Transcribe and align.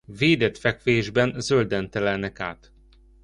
Védett 0.17 0.57
fekvésben 0.57 1.39
zölden 1.39 1.89
telelnek 1.89 2.39
át. 2.39 2.71